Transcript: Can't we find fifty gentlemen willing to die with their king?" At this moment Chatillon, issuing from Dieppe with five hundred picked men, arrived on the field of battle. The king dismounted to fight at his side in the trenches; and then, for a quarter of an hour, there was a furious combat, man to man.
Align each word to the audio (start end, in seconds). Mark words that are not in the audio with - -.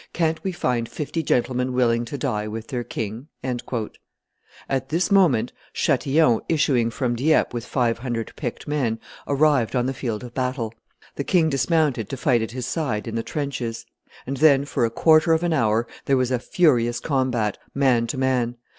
Can't 0.13 0.43
we 0.43 0.51
find 0.51 0.89
fifty 0.89 1.21
gentlemen 1.21 1.73
willing 1.73 2.05
to 2.05 2.17
die 2.17 2.47
with 2.47 2.69
their 2.69 2.83
king?" 2.83 3.27
At 4.67 4.89
this 4.89 5.11
moment 5.11 5.53
Chatillon, 5.73 6.39
issuing 6.49 6.89
from 6.89 7.15
Dieppe 7.15 7.53
with 7.53 7.67
five 7.67 7.99
hundred 7.99 8.33
picked 8.35 8.67
men, 8.67 8.99
arrived 9.27 9.75
on 9.75 9.85
the 9.85 9.93
field 9.93 10.23
of 10.23 10.33
battle. 10.33 10.73
The 11.17 11.23
king 11.23 11.51
dismounted 11.51 12.09
to 12.09 12.17
fight 12.17 12.41
at 12.41 12.49
his 12.49 12.65
side 12.65 13.07
in 13.07 13.13
the 13.13 13.21
trenches; 13.21 13.85
and 14.25 14.37
then, 14.37 14.65
for 14.65 14.85
a 14.85 14.89
quarter 14.89 15.33
of 15.33 15.43
an 15.43 15.53
hour, 15.53 15.85
there 16.05 16.17
was 16.17 16.31
a 16.31 16.39
furious 16.39 16.99
combat, 16.99 17.59
man 17.75 18.07
to 18.07 18.17
man. 18.17 18.55